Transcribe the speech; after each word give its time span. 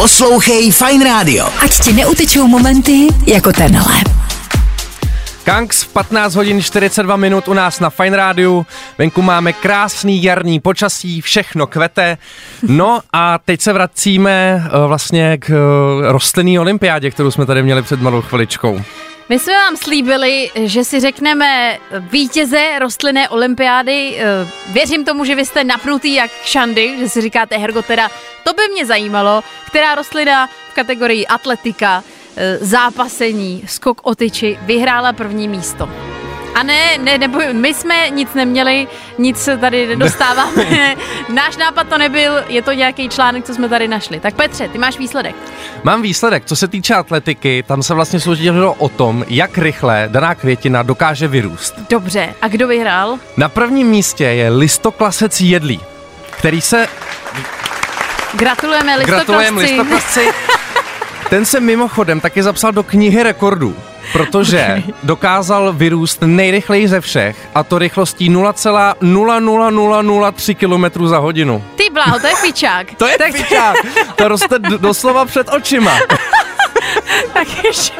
Poslouchej 0.00 0.72
Fine 0.72 1.04
Radio. 1.04 1.44
Ať 1.60 1.80
ti 1.84 1.92
neutečou 1.92 2.48
momenty 2.48 3.06
jako 3.26 3.52
tenhle. 3.52 3.94
Kanks 5.44 5.82
v 5.82 5.92
15 5.92 6.34
hodin 6.34 6.62
42 6.62 7.16
minut 7.16 7.48
u 7.48 7.54
nás 7.54 7.80
na 7.80 7.90
Fine 7.90 8.16
Rádiu. 8.16 8.66
Venku 8.98 9.22
máme 9.22 9.52
krásný 9.52 10.22
jarní 10.22 10.60
počasí, 10.60 11.20
všechno 11.20 11.66
kvete. 11.66 12.18
No 12.62 13.00
a 13.12 13.38
teď 13.38 13.60
se 13.60 13.72
vracíme 13.72 14.62
uh, 14.64 14.88
vlastně 14.88 15.38
k 15.38 15.48
uh, 15.48 16.12
rostlinný 16.12 16.58
olympiádě, 16.58 17.10
kterou 17.10 17.30
jsme 17.30 17.46
tady 17.46 17.62
měli 17.62 17.82
před 17.82 18.00
malou 18.00 18.22
chviličkou. 18.22 18.80
My 19.30 19.38
jsme 19.38 19.52
vám 19.52 19.76
slíbili, 19.76 20.50
že 20.54 20.84
si 20.84 21.00
řekneme 21.00 21.78
vítěze 21.98 22.78
rostlinné 22.78 23.28
olympiády. 23.28 24.16
Eh, 24.18 24.48
Věřím 24.72 25.04
tomu, 25.04 25.24
že 25.24 25.34
vy 25.34 25.44
jste 25.44 25.64
napnutý 25.64 26.14
jak 26.14 26.30
šandy, 26.44 26.98
že 26.98 27.08
si 27.08 27.20
říkáte, 27.20 27.58
Hergo, 27.58 27.82
teda 27.82 28.10
to 28.44 28.52
by 28.52 28.62
mě 28.72 28.86
zajímalo, 28.86 29.44
která 29.66 29.94
rostlina 29.94 30.46
v 30.46 30.74
kategorii 30.74 31.26
atletika, 31.26 32.04
eh, 32.36 32.58
zápasení, 32.60 33.62
skok 33.66 34.00
o 34.02 34.14
tyči 34.14 34.58
vyhrála 34.62 35.12
první 35.12 35.48
místo. 35.48 36.09
A 36.60 36.62
ne, 36.62 36.98
ne, 36.98 37.18
nebo 37.18 37.38
my 37.52 37.74
jsme 37.74 38.10
nic 38.10 38.34
neměli, 38.34 38.88
nic 39.18 39.38
se 39.38 39.56
tady 39.56 39.86
nedostáváme. 39.86 40.96
Náš 41.28 41.56
nápad 41.56 41.88
to 41.88 41.98
nebyl, 41.98 42.44
je 42.48 42.62
to 42.62 42.72
nějaký 42.72 43.08
článek, 43.08 43.44
co 43.44 43.54
jsme 43.54 43.68
tady 43.68 43.88
našli. 43.88 44.20
Tak 44.20 44.34
Petře, 44.34 44.68
ty 44.68 44.78
máš 44.78 44.98
výsledek. 44.98 45.36
Mám 45.82 46.02
výsledek, 46.02 46.44
co 46.44 46.56
se 46.56 46.68
týče 46.68 46.94
atletiky, 46.94 47.64
tam 47.66 47.82
se 47.82 47.94
vlastně 47.94 48.20
soutěžilo 48.20 48.74
o 48.74 48.88
tom, 48.88 49.24
jak 49.28 49.58
rychle 49.58 50.08
daná 50.12 50.34
květina 50.34 50.82
dokáže 50.82 51.28
vyrůst. 51.28 51.74
Dobře, 51.90 52.34
a 52.42 52.48
kdo 52.48 52.68
vyhrál? 52.68 53.18
Na 53.36 53.48
prvním 53.48 53.86
místě 53.86 54.24
je 54.24 54.50
listoklasec 54.50 55.40
jedlí, 55.40 55.80
který 56.30 56.60
se... 56.60 56.88
Gratulujeme 58.34 58.96
listoklasci. 58.96 59.26
Gratulujeme 59.26 59.60
listoklasci. 59.62 60.28
Ten 61.30 61.44
se 61.44 61.60
mimochodem 61.60 62.20
taky 62.20 62.42
zapsal 62.42 62.72
do 62.72 62.82
knihy 62.82 63.22
rekordů, 63.22 63.76
protože 64.12 64.62
okay. 64.62 64.82
dokázal 65.02 65.72
vyrůst 65.72 66.22
nejrychleji 66.22 66.88
ze 66.88 67.00
všech 67.00 67.48
a 67.54 67.62
to 67.62 67.78
rychlostí 67.78 68.30
0,00003 68.30 70.54
km 70.54 70.84
za 71.08 71.18
hodinu. 71.18 71.64
Ty 71.76 71.84
bláho, 71.92 72.20
to 72.20 72.26
je 72.26 72.34
pičák. 72.42 72.94
To 72.94 73.06
je 73.06 73.18
tak... 73.18 73.32
pičák, 73.32 73.76
to 74.16 74.28
roste 74.28 74.58
doslova 74.58 75.24
před 75.24 75.48
očima. 75.48 75.98
tak 77.32 77.64
ještě... 77.64 77.92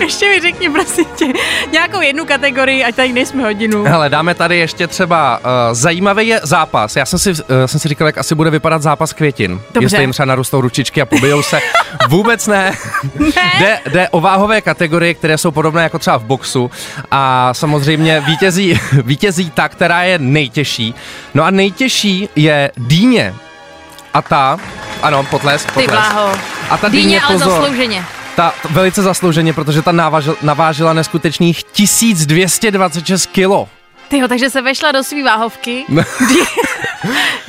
Ještě 0.04 0.28
mi 0.28 0.40
řekni, 0.40 0.70
prosím 0.70 1.04
tě, 1.16 1.26
nějakou 1.72 2.00
jednu 2.00 2.24
kategorii, 2.24 2.84
ať 2.84 2.94
tady 2.94 3.12
nejsme 3.12 3.42
hodinu. 3.42 3.84
Hele, 3.84 4.08
dáme 4.08 4.34
tady 4.34 4.58
ještě 4.58 4.86
třeba 4.86 5.38
uh, 5.38 5.44
zajímavý 5.72 6.28
je 6.28 6.40
zápas. 6.42 6.96
Já 6.96 7.06
jsem 7.06 7.18
si, 7.18 7.30
uh, 7.30 7.36
jsem 7.66 7.80
si 7.80 7.88
říkal, 7.88 8.06
jak 8.06 8.18
asi 8.18 8.34
bude 8.34 8.50
vypadat 8.50 8.82
zápas 8.82 9.12
květin. 9.12 9.60
Dobře. 9.74 9.84
Jestli 9.84 10.02
jim 10.02 10.12
třeba 10.12 10.26
narostou 10.26 10.60
ručičky 10.60 11.02
a 11.02 11.06
pobijou 11.06 11.42
se. 11.42 11.60
Vůbec 12.08 12.46
ne. 12.46 12.72
ne? 13.18 13.52
Jde, 13.58 13.78
jde 13.90 14.08
o 14.08 14.20
váhové 14.20 14.60
kategorie, 14.60 15.14
které 15.14 15.38
jsou 15.38 15.50
podobné 15.50 15.82
jako 15.82 15.98
třeba 15.98 16.16
v 16.18 16.24
boxu. 16.24 16.70
A 17.10 17.54
samozřejmě 17.54 18.20
vítězí, 18.20 18.80
vítězí 19.04 19.50
ta, 19.50 19.68
která 19.68 20.02
je 20.02 20.18
nejtěžší. 20.18 20.94
No 21.34 21.44
a 21.44 21.50
nejtěžší 21.50 22.28
je 22.36 22.70
dýně. 22.76 23.34
A 24.14 24.22
ta, 24.22 24.58
ano, 25.02 25.24
potlesk, 25.24 25.66
potlesk. 25.66 25.90
Ty 25.90 25.96
bláho. 25.96 26.32
A 26.70 26.76
ta 26.76 26.88
dýně, 26.88 27.02
dýně, 27.02 27.20
ale 27.20 27.34
pozor, 27.34 27.50
zaslouženě. 27.50 28.04
Ta 28.40 28.54
velice 28.70 29.02
zaslouženě, 29.02 29.52
protože 29.52 29.82
ta 29.82 29.92
navážil, 29.92 30.36
navážila 30.42 30.92
neskutečných 30.92 31.62
1226 31.64 33.26
kilo. 33.26 33.68
Tyjo, 34.08 34.28
takže 34.28 34.50
se 34.50 34.62
vešla 34.62 34.92
do 34.92 35.04
svý 35.04 35.22
váhovky. 35.22 35.84
Dý... 36.28 36.36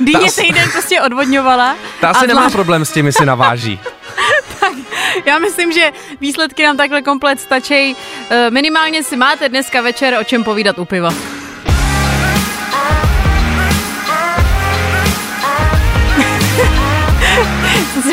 Dýně 0.00 0.32
Ta- 0.32 0.42
týden 0.42 0.70
prostě 0.72 1.00
odvodňovala. 1.00 1.76
Ta 2.00 2.08
asi 2.08 2.26
nemá 2.26 2.40
zvlášť- 2.40 2.52
problém 2.52 2.84
s 2.84 2.92
tím, 2.92 3.06
jestli 3.06 3.26
naváží. 3.26 3.80
tak, 4.60 4.72
já 5.24 5.38
myslím, 5.38 5.72
že 5.72 5.90
výsledky 6.20 6.62
nám 6.64 6.76
takhle 6.76 7.02
komplet 7.02 7.40
stačí. 7.40 7.96
Eh, 8.30 8.50
Minimálně 8.50 9.02
si 9.02 9.16
máte 9.16 9.48
dneska 9.48 9.80
večer 9.80 10.18
o 10.20 10.24
čem 10.24 10.44
povídat 10.44 10.78
u 10.78 10.84
piva. 10.84 11.10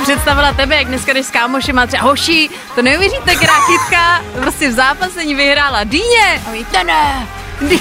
Představila 0.09 0.53
tebe, 0.53 0.75
jak 0.75 0.87
dneska 0.87 1.13
jdeš 1.13 1.25
s 1.25 1.29
kámošem 1.31 1.79
a 1.79 1.87
třeba 1.87 2.03
hoší, 2.03 2.49
to 2.75 2.81
neuvěříte, 2.81 3.35
která 3.35 3.53
chytka 3.53 4.21
prostě 4.41 4.69
v 4.69 4.73
zápasení 4.73 5.35
vyhrála 5.35 5.83
Dýně. 5.83 6.41
A 6.47 6.51
my, 6.51 6.65
to 6.65 6.83
ne. 6.83 7.27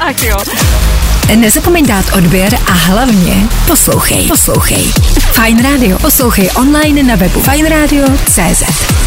Ach 0.00 0.22
jo. 0.22 0.38
Nezapomeň 1.36 1.86
dát 1.86 2.04
odběr 2.16 2.54
a 2.66 2.72
hlavně 2.72 3.48
poslouchej. 3.66 4.28
Poslouchej. 4.28 4.92
Fine 5.32 5.62
Radio. 5.62 5.98
Poslouchej 5.98 6.50
online 6.56 7.02
na 7.02 7.16
webu 7.16 7.40
fajnradio.cz. 7.40 9.01